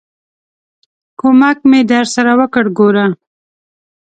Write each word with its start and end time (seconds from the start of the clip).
ک 1.19 1.21
و 1.25 1.29
م 1.39 1.41
ک 1.57 1.59
مې 1.69 1.79
درسره 1.91 2.31
وکړ، 2.39 2.65
ګوره! 2.77 3.05